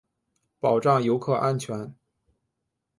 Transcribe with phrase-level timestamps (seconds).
[0.59, 1.93] 保障游客安全